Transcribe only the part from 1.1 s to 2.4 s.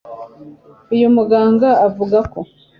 muganga avuga ko